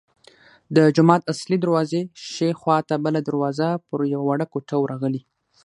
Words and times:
د 0.75 0.77
جومات 0.95 1.21
اصلي 1.33 1.57
دروازې 1.61 2.01
ښي 2.31 2.49
خوا 2.59 2.77
ته 2.87 2.95
بله 3.05 3.19
دروازه 3.27 3.67
پر 3.87 3.99
یوه 4.13 4.25
وړه 4.27 4.45
کوټه 4.53 4.75
ورغلې. 4.79 5.21